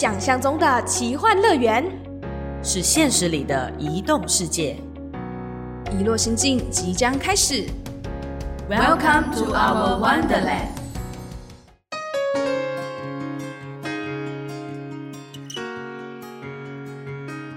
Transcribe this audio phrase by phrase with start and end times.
[0.00, 1.84] 想象中的奇幻乐园，
[2.62, 4.76] 是现实里的移动世界。
[5.90, 7.66] 遗落心境即将开始。
[8.70, 10.68] Welcome to our Wonderland.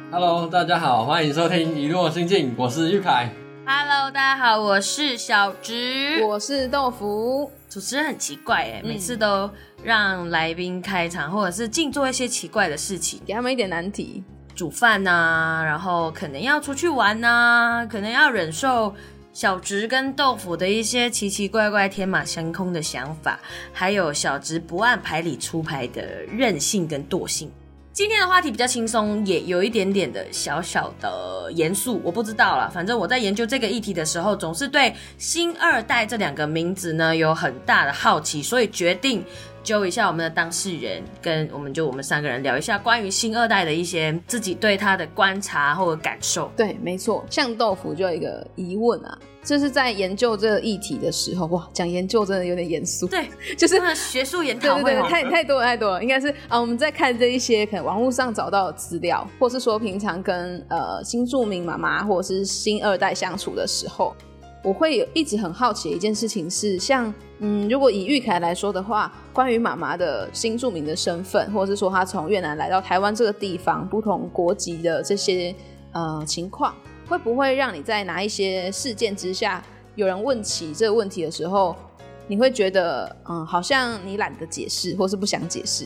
[0.09, 3.29] Hello，大家好，欢迎收听《遗落心境》，我是玉凯。
[3.63, 6.23] Hello，大家好，我是小植。
[6.23, 9.49] 我是豆腐，主持人很奇怪哎，嗯每次都
[9.83, 14.23] 让来宾开场，或者是净做一些奇怪的事情，给他们一点难题。
[14.55, 18.93] 煮饭呐、然后可能要出去玩呐、可能要忍受
[19.31, 23.39] 小植跟豆腐的一些奇奇怪怪、天马行空的想法，
[23.71, 27.51] 还有小植不按牌理出牌的任性跟惰性。
[27.93, 32.71] 今天的话题比较轻松，也有一点点的小小的严肃，我不知道啦。
[32.73, 39.21] 反正我在研究这个议题的时候，总是对“新二代”这两个名字呢有很大的好奇，所以决定
[39.61, 46.49] 揪一下我们的当事人，跟我们就我们三个人聊一下关于新二代的一些自己对他的观察或者感受。
[46.55, 53.07] 对，没错，像豆腐就有一个疑问啊，就是在研究这个议题的时候，哇，讲研究真的有点严肃。
[53.07, 64.15] 对， 就是那学术研对对对，太太多了太多了，应该是啊，我们在看这一些可能网络上找到的资料，或是说平常跟呃新住民妈妈或者是新二代相处的时候，
[64.63, 75.55] 我会有一直很好奇的一件事情是，像嗯，如果以玉凯来说的话，关于妈妈的新住民的身份，或者是说她从越南来到台湾这个地方，不同国籍的这些
[75.93, 76.75] 呃情况，
[77.11, 79.61] 会不会让你在哪一些事件之下，
[79.95, 81.75] 有人问起这个问题的时候，
[82.25, 85.85] 你会觉得嗯，好像你懒得解释，或是不想解释？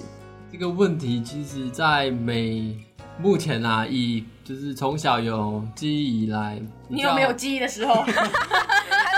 [0.51, 2.77] 这个问题其实，在每
[3.17, 8.05] 目前啊，以就是从小有记忆以来，你有没有记忆的时候？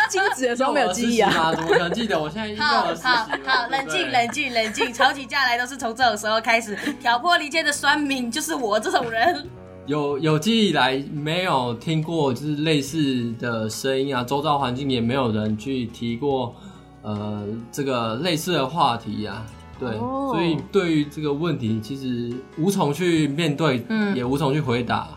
[0.10, 1.30] 精子的时候没有记忆啊？
[1.30, 1.54] 啊？
[1.54, 2.18] 怎么可能记得？
[2.18, 4.10] 我现在已好儿时期好嘛好，冷静。
[4.10, 6.74] 冷静冷静，吵起架来都是从这种时候开始。
[7.02, 9.50] 挑拨离间的酸民就是我这种人。
[9.88, 16.54] 有有记忆以来没有听过就是类似的声音啊，周遭环境也没有人去提过
[17.02, 19.46] 呃这个类似的话题呀、
[19.80, 25.08] 对，哦所以对于这个问题，其实无从去面对，嗯也无从去回答。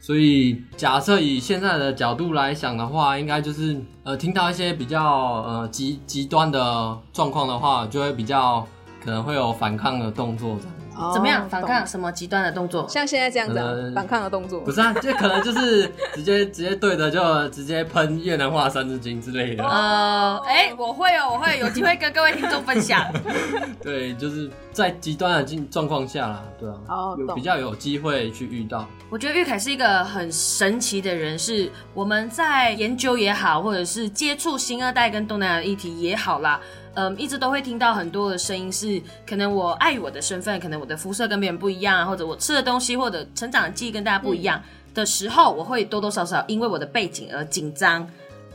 [0.00, 5.04] 所以假设以现在的角度来想的话，应该就是呃听到一些比较
[5.42, 8.66] 呃极极端的状况的话，就会比较
[9.04, 10.74] 可能会有反抗的动作这样。
[11.00, 11.48] 哦怎么样？
[11.48, 12.86] 反抗什么极端的动作？
[12.88, 14.70] 像现在这样子、啊呃反抗的动作不。
[14.70, 19.64] 是啊，就可能就是直接直接对着就直接喷越南话三字经之类的。
[19.64, 23.04] 呃，哎、我会哦，我会有机会跟各位听众分享。
[23.82, 28.86] 对，就是在极端的境状况下啦，对啊，有比较有机会去遇到。
[29.08, 36.60] 我觉得玉凯是一个很神奇的人，是我们在研究也好，或者是接触新二代跟东南亚的议题也好啦，
[36.94, 44.62] 嗯，一直都会听到很多的声音是，可能我碍于我的身份，可能我的肤色跟别人不一样，或者我吃的东西或者成长的记忆跟大家不一样
[44.94, 48.06] 的时候，我会多多少少因为我的背景而紧张。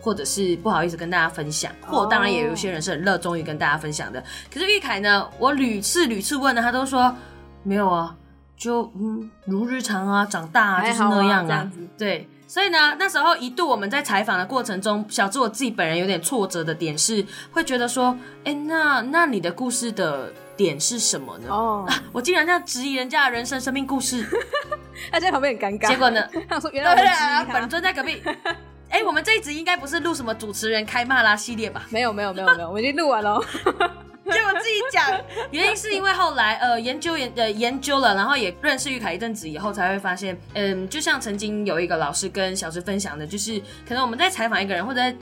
[0.02, 4.24] 或者是不好意思跟大家分享，或当然也有一些人是很热衷于跟大家分享的。
[4.54, 7.12] 可是玉凯呢，我屡次屡次问呢，他都说
[7.64, 8.16] 没有啊，
[8.56, 11.72] 就嗯如日常啊，长大啊，就是那样啊。
[11.98, 17.22] 对，所以呢，那时候一度我们在采访的过程中，小智我自己本人有点挫折的点是，
[17.52, 21.50] 会觉得说，哎，那那你的故事的点是什么呢？
[21.52, 24.26] 哦， 我竟然这样质疑人家的人生生命故事，
[25.12, 25.90] 他在旁边很尴尬。
[25.90, 26.26] 结果呢？
[26.48, 27.68] 他说：“原来本。
[27.68, 28.24] 尊在隔壁。
[28.88, 31.86] 哎，我们这一集应该不是录什么主持人开骂啦系列吧？
[31.90, 33.38] 没有没有没有没有，我们已经录完了
[34.26, 34.32] 哦。
[34.32, 35.22] 结果自己讲，
[35.52, 45.16] 原因是因为后来呃研究研呃研究了，然后也认识玉凯一阵子以后，才会发现，嗯，就像曾经有一个老师跟小石分享的，就是可能我们在采访一个人或者在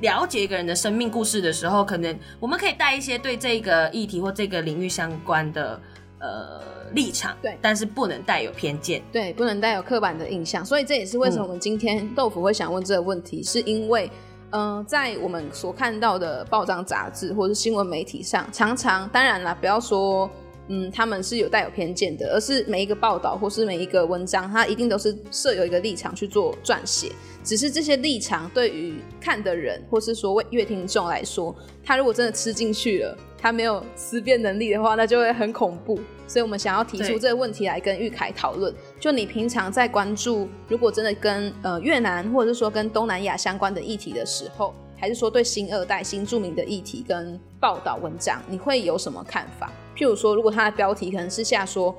[0.00, 5.80] 了解一个人的生命故事的时候，可能我们可以带一些对这个议题或这个领域相关的
[6.20, 6.60] 呃
[6.92, 9.02] 立场，对但是不能带有偏见。
[9.12, 14.10] 对，不能带有刻板的印象，所以这也是为什么我们今天豆腐会想问这个问题，是因为。
[14.50, 20.30] 嗯、在我们所看到的报章杂志或是新闻媒体上，常常当然啦，不要说
[20.68, 27.12] 嗯他们是有带有偏见的，而是每一个报道或是每一个文章，它一定都是设有一个立场去做撰写。
[27.44, 35.98] 只是这些立场对于看的人或是说为乐听众来说，他如果真的吃进去了，他没有思辨能力的话，那就会很恐怖。
[36.26, 38.74] 所以我们想要提出对这个问题来跟玉凯讨论。
[39.00, 49.70] 就你平常在关注，如果真的跟呃越南或者是说跟东南亚相关的议题的时候，还是说对新二代、新著名的议题跟报道文章，你会有什么看法？
[49.96, 51.94] 譬如说，如果它的标题可能是下说，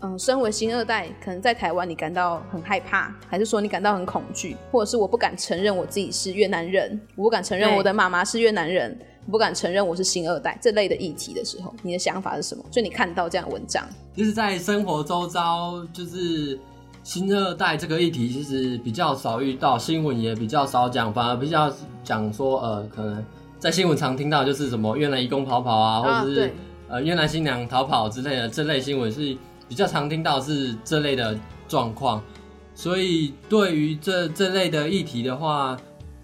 [0.00, 8.98] 嗯，身为新二代，可能在台湾你感到很害怕，还是说你感到很恐惧，或者是我不敢承认我自己是越南人，我不敢承认我的妈妈是越南人，
[9.30, 12.64] 不敢承认我是新二代这类的议题的时候，你的想法是什么？
[12.70, 13.86] 就你看到这样的文章，
[14.16, 16.58] 就是在生活周遭，就是
[17.04, 21.72] 新二代这个议题，其实比较少遇到，新闻也比较少讲，反而比较
[22.02, 23.24] 讲说，呃，可能
[23.58, 26.52] 在新闻常听到就是什么越南移工逃跑啊，或者是、对
[26.88, 29.36] 呃越南新娘逃跑之类的这类新闻是
[29.68, 31.38] 比较常听到是这类的
[31.68, 32.22] 状况，
[32.74, 35.78] 所以对于这这类的议题的话。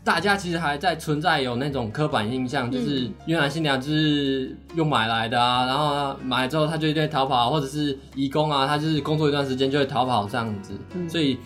[0.08, 10.72] 大家其实还在存在有那种刻板印象，就是越南新娘就是用买来的啊，然后呢买了之后她就一定会逃跑，或者是移工啊，她就是工作一段时间就会逃跑这样子，
[11.10, 11.36] 所以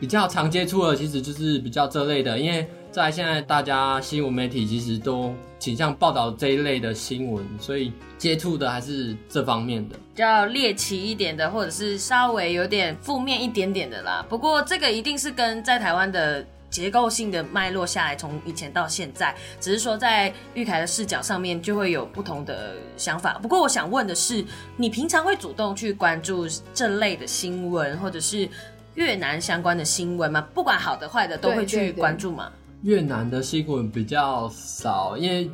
[0.00, 9.94] 比较常接触的其实就是比较这类的，因为在现在大家新闻媒体其实都倾向报道这一类的新闻，所以接触的还是这方面的。
[9.94, 14.26] 比较猎奇一点的，或者是稍微有点负面一点点的啦。
[14.28, 23.38] 不过这个一定是跟在台湾的结构性的脉络下来，从以前到现在，只是说在玉凯的视角上面就会有不同的想法。
[23.40, 24.44] 不过我想问的是，
[24.76, 28.48] 你平常会主动去关注这类的新闻，或者是
[28.94, 30.46] 越南相关的新闻吗？
[30.52, 32.52] 不管好的坏的，都会去关注吗？
[32.82, 35.50] 越南的新闻比较少，因为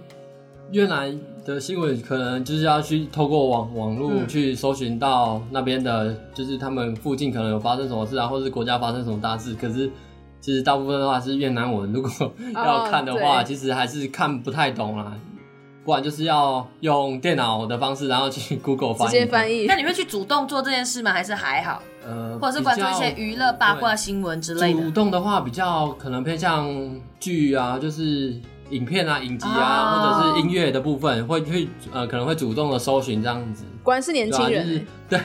[0.72, 9.54] 越南的新闻可能就是要去透过网网络嗯去搜寻到那边的，就是他们附近可能有发生什么事啊，或者是国家发生什么大事。
[9.54, 9.90] 可是
[10.44, 12.10] 其实大部分的话是越南文，如果
[12.54, 15.10] 要看的话，对其实还是看不太懂啦。
[15.86, 19.20] 不然就是要用电脑的方式，然后去 Google 翻译直译。
[19.20, 19.74] 接翻译那。
[19.76, 21.12] 你会去主动做这件事吗？
[21.12, 21.82] 还是还好？
[22.06, 24.90] 呃，或者是关注一些娱乐八卦新闻之类的主？
[24.90, 26.68] 动的话，比较可能偏向
[27.18, 28.34] 剧啊，就是
[28.68, 33.64] 影片啊、影集啊，哦或者是音乐的部分，会去呃可能会主动的搜寻这样子。
[33.82, 35.20] 果然是年对啊，就轻人、是对，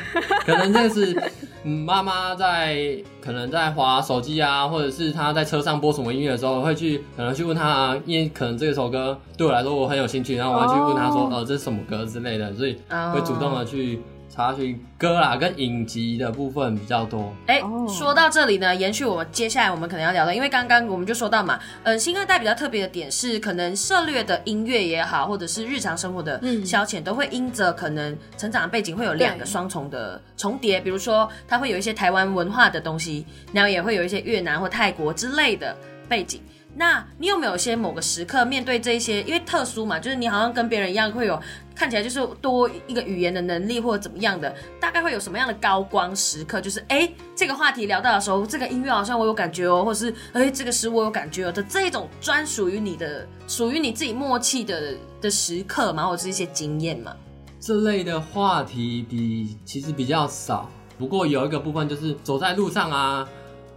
[0.45, 1.31] 可能这个是
[1.63, 14.00] 嗯妈妈在可能在滑手机啊，或者是她在车上播什么音乐的时候，会去可能去问她啊，因为可能这首歌对我来说我很有兴趣，然后我会去问她说，哦呃，这是什么歌之类的，所以哦会主动的去
[14.39, 17.33] 查询歌啦，跟影集的部分比较多。
[17.47, 35.75] 哎、哦说到这里呢，延续我们接下来我们可能要聊的，因为刚刚我们就说到嘛，呃，新二代比较特别的点是，可能涉猎的音乐也好，或者是日常生活的嗯消遣，都会因着可能成长的背景会有两个对双重的重叠，比如说它会有一些台湾文化的东西，然后也会有一些越南或泰国之类的
[36.07, 36.41] 背景。
[36.75, 41.38] 那你有没有一些某个时刻面对这些，因为特殊嘛，就是你好像跟别人一样会有
[41.75, 46.62] 看起来就是多一个语言的能力或者怎么样的，大概会有什么样的高光时刻？
[46.62, 57.13] 就是哎、这个话题聊到的时候，这个音乐好像我有感觉哦，或是哎、这个诗我有感觉哦的这一种专属于你的、属于你自己默契的的时刻嘛，或者是一些经验嘛。
[57.60, 63.27] 这类的话题比其实比较少，不过有一个部分就是走在路上啊，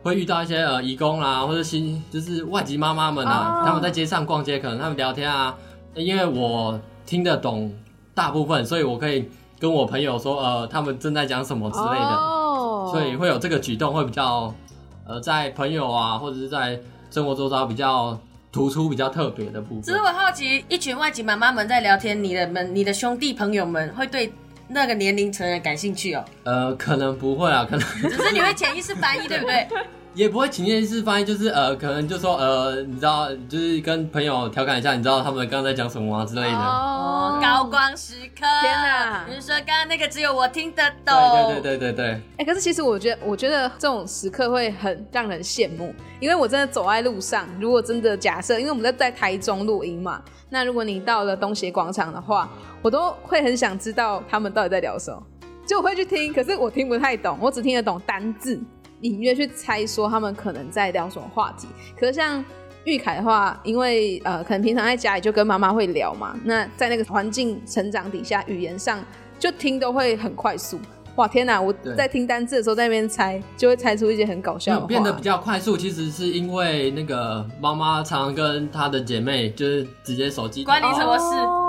[0.02, 3.66] 会遇到一些呃义工啦，或者新就是外籍妈妈们啊哦。
[3.66, 5.54] 他们在街上逛街，可能他们聊天啊，
[5.94, 7.72] 因为我听得懂
[8.14, 14.52] 大部分，所以我可以跟我朋友说，呃，他们正在讲什么之类的，哦，所以会有这个举动，会比较
[15.06, 18.18] 呃在朋友啊或者是在生活周遭比较
[18.50, 19.82] 突出、比较特别的部分。
[19.82, 19.98] 只是。
[19.98, 24.32] 我好奇，一群外籍妈妈们在聊天，你的们、你的兄弟朋友们会对
[24.72, 26.24] 那个年龄层人感兴趣哦？
[26.44, 27.86] 呃，可能不会啊，可能。
[28.10, 29.68] 只是你会潜意识翻译，对不对？
[30.14, 36.56] 也不会情意式翻译，就是呃，可能就说呃，你知道，就是跟朋友调侃一下，你知道他们刚刚在讲什么啊之类的。
[36.58, 38.46] 哦，高光时刻！
[38.60, 41.14] 天哪你是说刚刚那个只有我听得懂？
[41.14, 52.50] 对对对对对对，哎、可是其实我觉得，我觉得这种时刻会很让人羡慕，因为我真的走在路上，如果真的假设，因为我们在在台中录音嘛，那如果你到了东协广场的话，
[52.82, 55.22] 我都会很想知道他们到底在聊什么，
[55.66, 58.60] 就我会去听，可是我听不太懂，我只听得懂单字，
[59.02, 61.68] 隐约去猜说他们可能在聊什么话题。
[61.98, 62.44] 可是像
[62.84, 68.98] 玉凯的话，因为呃，可能平常在家里就跟妈妈会聊嘛，那在那个环境成长底下，语言上
[69.38, 70.80] 就听都会很快速。
[71.16, 71.60] 哇天哪！
[71.60, 74.86] 我在听单字的时候在那边猜，就会猜出一些很搞笑的话。
[74.86, 81.61] 变得比较快速，其实是因为那个妈妈常常跟她的姐妹就是直接手机关你什么事哦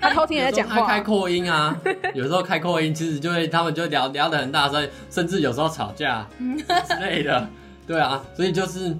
[0.00, 1.76] 他偷听人家讲话，有时候开开扩音啊，
[2.14, 7.48] 有时候开扩音，其实就会他们就聊聊得很大声，甚至有时候吵架之类的。
[7.86, 8.96] 对啊，所以就是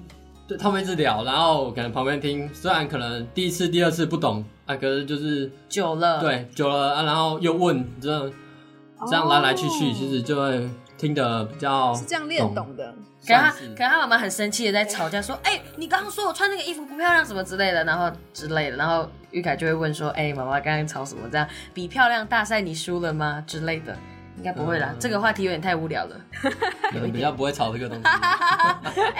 [0.47, 8.31] 对他们一直聊，然后可能旁边听，虽然可能第一次、第二次不懂啊，可是就是久了，，对久了啊，然后又问，这样
[9.07, 9.93] 这样来来去去，哦。
[9.95, 10.69] 其实就会
[11.01, 12.93] 听得比较是这样练懂的。
[13.25, 21.27] 可能他可能他妈妈很生气的在吵架，说：“哎、你刚刚说我穿那个衣服不漂亮什么之类的，然后之类的。”然后玉凯就会问说：“哎、妈妈刚刚吵什么？
[21.31, 23.43] 这样比漂亮大赛你输了吗？
[23.47, 23.97] 之类的。”
[24.37, 26.15] 应该不会啦，嗯这个话题有点太无聊了。
[26.89, 28.03] 可能比较不会吵这个东西。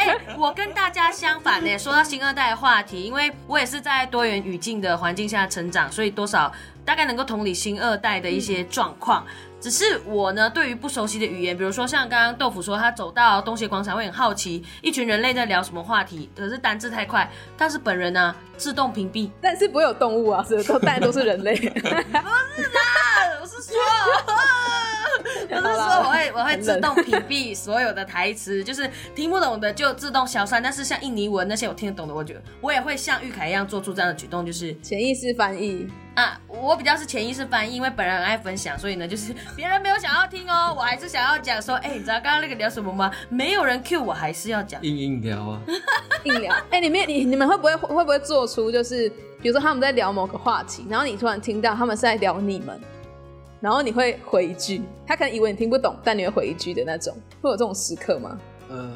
[0.41, 1.77] 哎、我跟大家相反呢。
[1.77, 6.51] 说到新二代的话题，因为我也是在多元语境的环境下成长，所以多少
[6.83, 9.23] 大概能够同理新二代的一些状况。
[9.59, 19.29] 只是我呢，对于不熟悉的语言，比如说像刚刚豆腐说，他走到东协广场会很好奇，一群人类在聊什么话题，可是单字太快，但是本人呢自动屏蔽。
[19.39, 21.55] 但是不会有动物啊，所以都大家都是人类。
[21.55, 22.31] 不是啦
[23.39, 23.75] 我是说，
[25.55, 30.63] 我是说我会我会自动屏蔽所有的台词，就 是听不懂的就自动消散。
[30.63, 43.11] 但是像印尼文那些我听得懂的，我觉得我也会像玉凯一样做出这样的举动，就是潜意识翻译，啊，我比较是潜意识翻译，因为本人很爱分享，所以呢，就是别人没有想要听哦， 我还是想要讲说，哎、你知道刚刚那个聊什么吗？
[43.29, 44.81] 没有人 cue 我，还是要讲。
[44.81, 45.61] 硬硬聊啊，
[46.23, 46.55] 硬聊。
[46.69, 49.09] 哎、你们你你们会不会会不会做出就是，
[49.41, 52.79] 比如说他们在聊某个话题，然后你突然听到他们是在聊你们，
[53.61, 58.37] 然后你会回一句，他可能以为你听不懂，但你会回一句的那种，会有这种时刻吗？
[58.69, 58.91] 呃，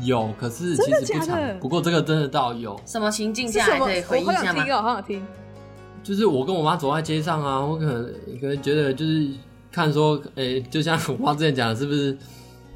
[0.00, 1.60] 有，可是其实不假的长。
[1.60, 3.46] 不过这个真的倒有，什么情境？
[3.46, 4.38] 下还可以回一下吗？
[4.38, 5.22] 好想听哦，好想听。
[6.02, 8.04] 就是我跟我妈走在街上啊，我可能
[8.40, 9.28] 可能觉得就是
[9.70, 12.16] 看说，诶、就像我妈之前讲的，是不是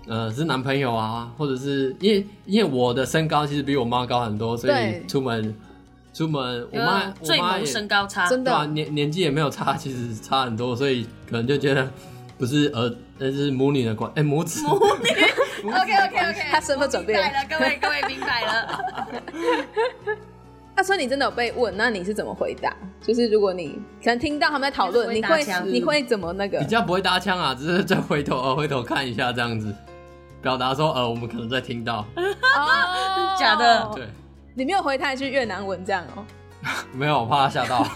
[0.06, 5.52] 呃是男朋友啊，或者是因为因为我的身高其实比我妈高很多，所以对出门
[6.16, 8.66] 出门我有妈我最萌妈也身高差，真的。
[8.68, 11.86] 年年纪也没有差，其实差很多，所以可能就觉得
[12.38, 14.64] 不是儿，那是母女的关，哎、母子。
[14.64, 15.10] 母女。
[15.68, 17.20] OK OK OK，他身份转变。
[17.20, 18.80] 明白了，各位各位明白了。
[20.74, 22.74] 那所以你真的有被问，那你是怎么回答？
[23.02, 26.60] 就是如果你可能听到他们在讨论，你你会你会怎么那个？
[26.60, 26.64] 比？
[26.64, 29.70] 较不会搭腔啊，只是再回头呃回头看一下这样子，
[30.40, 33.36] 表达说呃我们可能在听到，哦。
[33.38, 33.90] 假的。
[33.94, 34.06] 对，
[34.58, 36.24] 你没有回他一句越南文这样哦、
[36.94, 37.86] 没有我怕他吓到，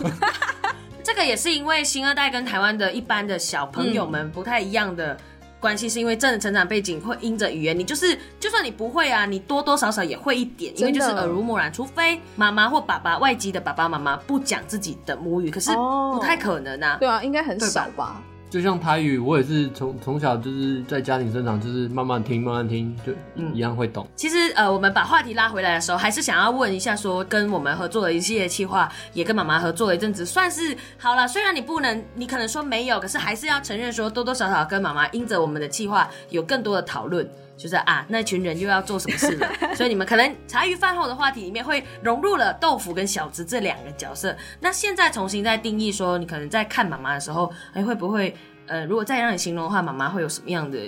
[1.03, 5.17] 这个也是因为新二代跟台湾的一般的小朋友们不太一样的
[5.59, 16.11] 关系，是因为真的成长背景会因着语言，你就是就算你不会啊，你多多少少也会一点，因为就是耳濡目染，除非妈妈或爸爸外籍的爸爸妈妈不讲自己的母语，可是哦。
[16.15, 16.99] 不太可能啊。
[17.01, 18.21] 对啊，应该很少吧？
[18.51, 23.13] 就像台语，我也是从从小就是在家庭生长，就是慢慢听慢慢听，就
[23.55, 24.05] 一样会懂。
[24.17, 31.29] 其实呃，我们把话题拉回来的时候，还是想要问一下说跟我们合作的一系列企划，也跟妈妈合作了一阵子，算是好了。
[31.29, 37.25] 虽然你不能，你可能说没有，可是还是要承认说多多少少跟妈妈因着我们的计划有更多的讨论。
[37.61, 39.47] 就是啊，那群人又要做什么事了？
[39.75, 44.35] 所以你们可能茶余饭后的话题里面会融入了豆腐跟小子这两个角色。
[44.61, 48.35] 那现在重新再定义说，你可能在看妈妈的时候，哎，会不会
[48.67, 50.79] 呃，如果再让你形容的话，妈妈会有什么样的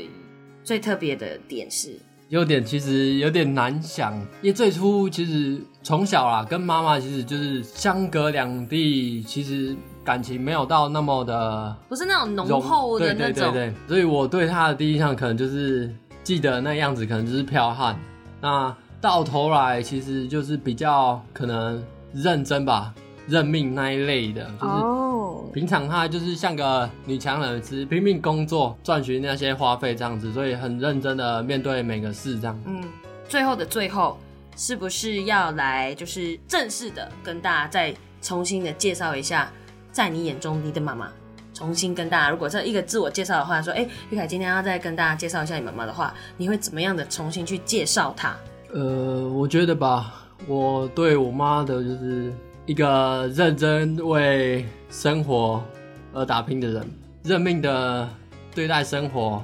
[0.64, 1.94] 最特别的点是？
[2.30, 17.98] 有点其实有点难想，因为最初其实从小啦，跟妈妈其实就是相隔两地，其实感情没有到那么的不是那种浓厚的那种，对对对对，所以我对她的第一印象可能就是记得那样子，可能就是剽悍。
[18.40, 22.94] 那到头来其实就是比较可能认真吧，
[23.26, 32.60] 认命那一类的，就是哦，平常她就是像个女强人，只拼命工作赚取那些花费这样子，所以很认真的面对每个事这样。
[32.66, 32.82] 嗯，
[33.28, 34.18] 最后的最后，
[34.56, 39.50] 是不是要来就是正式的跟大家再重新的介绍一下，
[39.90, 41.10] 在你眼中你的妈妈？
[41.62, 48.34] 重新跟大家，如果这一个自我介绍的话，说，哎、玉凯今天要再跟大家介绍一下你妈妈的话，你会怎么样的重新去介绍她？
[48.74, 50.12] 呃，我觉得吧，
[50.48, 52.32] 我对我妈的就是
[52.66, 55.62] 一个认真为生活
[56.12, 56.84] 而打拼的人，
[57.22, 58.08] 认命的
[58.52, 59.40] 对待生活，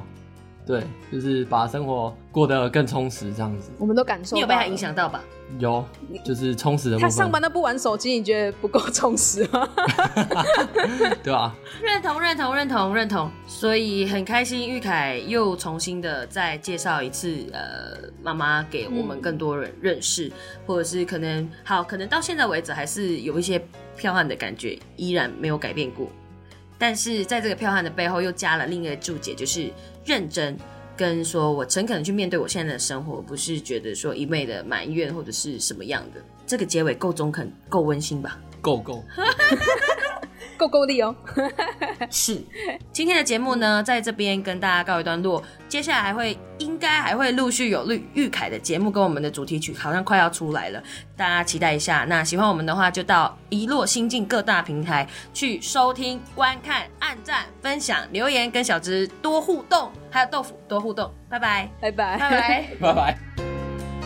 [0.66, 0.82] 对，
[1.12, 3.72] 就是把生活过得更充实这样子。
[3.78, 5.20] 我们都感受到你有被他影响到吧？
[5.58, 5.84] 有，
[6.24, 9.68] 就是充实的部他分，上班都不玩手机，你觉得不够充实吗？
[11.24, 11.52] 对吧？
[11.82, 13.28] 认同，认同，认同，认同。
[13.48, 20.30] 所以很开心，玉凯又重新的再介绍一次，呃，妈妈给我们更多人认识，
[20.64, 23.58] 或者是可能好，可能到现在为止还是有一些
[23.98, 26.06] 剽悍的感觉，依然没有改变过。
[26.78, 29.72] 但是在这个剽悍的背后，又加了另一个注解，就是
[30.04, 30.56] 认真。
[30.98, 36.20] 跟说我诚恳的去面对我现在的生活，不是觉得说一昧的埋怨或者是什么样的。
[36.44, 38.36] 这个结尾够中肯，够温馨吧？
[38.60, 39.04] 够够，
[40.58, 41.14] 够够力哦。
[42.10, 42.42] 是，
[42.92, 45.42] 今天的节目呢，在这边跟大家告一段落。
[45.68, 50.82] 接下来还会，应该还会陆续有绿玉凯的节目跟我们的主题曲，好像快要出来了，
[51.16, 52.04] 大家期待一下。
[52.08, 61.12] 那喜欢我们的话，就到一落新境各大平台去收听、观看、按赞、分享、留言，跟小芝多互动，还有豆腐多互动。
[61.28, 62.66] 拜拜，拜拜，拜拜。
[62.80, 63.27] 拜拜。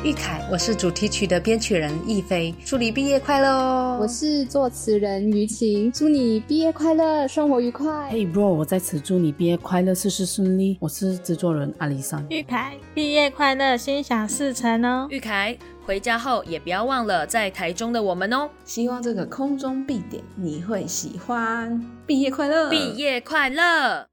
[0.05, 3.99] 玉凯，我是主题曲的编曲人易飞，祝你毕业快乐哦！
[4.01, 8.11] 我是作词人于晴，祝你毕业快乐，生活愉快。
[8.11, 10.77] Hey bro，我在此祝你毕业快乐，事事顺利。
[10.81, 12.27] 我是制作人阿里桑。
[12.31, 15.07] 玉凯，毕业快乐，心想事成哦！
[15.09, 15.57] 玉凯，
[15.87, 18.51] 回家后也不要忘了在台中的我们哦。
[18.65, 21.81] 希望这个空中必点你会喜欢。
[22.05, 22.69] 毕业快乐！
[22.69, 24.09] 毕业快乐！